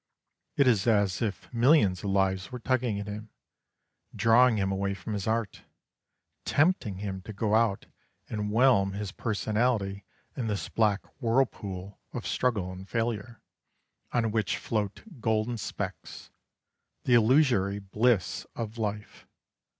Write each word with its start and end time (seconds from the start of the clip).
It 0.55 0.65
is 0.65 0.87
as 0.87 1.21
if 1.21 1.53
millions 1.53 1.99
of 1.99 2.05
lives 2.09 2.51
were 2.51 2.57
tugging 2.57 2.99
at 2.99 3.05
him, 3.05 3.29
drawing 4.15 4.57
him 4.57 4.71
away 4.71 4.95
from 4.95 5.13
his 5.13 5.27
art, 5.27 5.61
tempting 6.43 6.97
him 6.97 7.21
to 7.21 7.31
go 7.31 7.53
out 7.53 7.85
and 8.27 8.49
whelm 8.51 8.93
his 8.93 9.11
personality 9.11 10.03
in 10.35 10.47
this 10.47 10.69
black 10.69 11.05
whirlpool 11.21 11.99
of 12.13 12.25
struggle 12.25 12.71
and 12.71 12.89
failure, 12.89 13.41
on 14.11 14.31
which 14.31 14.57
float 14.57 15.03
golden 15.19 15.59
specks 15.59 16.31
the 17.03 17.13
illusory 17.13 17.77
bliss 17.77 18.47
of 18.55 18.79
life. 18.79 19.27